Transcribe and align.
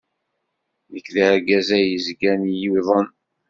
Nekk 0.93 1.07
d 1.15 1.17
argaz 1.27 1.69
ay 1.77 1.85
yezgan 1.91 2.41
yuḍen. 2.61 3.07